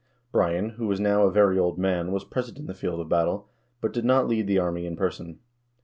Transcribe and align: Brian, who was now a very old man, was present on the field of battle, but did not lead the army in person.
Brian, 0.31 0.69
who 0.71 0.87
was 0.87 0.99
now 0.99 1.21
a 1.27 1.31
very 1.31 1.59
old 1.59 1.77
man, 1.77 2.11
was 2.11 2.23
present 2.23 2.57
on 2.57 2.65
the 2.65 2.73
field 2.73 2.99
of 2.99 3.07
battle, 3.07 3.49
but 3.81 3.93
did 3.93 4.03
not 4.03 4.27
lead 4.27 4.47
the 4.47 4.57
army 4.57 4.87
in 4.87 4.95
person. 4.95 5.37